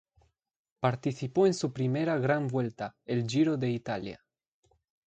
Participó 0.79 1.45
en 1.45 1.53
su 1.53 1.73
primera 1.73 2.17
gran 2.17 2.47
vuelta: 2.47 2.95
el 3.05 3.27
Giro 3.29 3.55
de 3.55 3.69
Italia. 3.69 4.25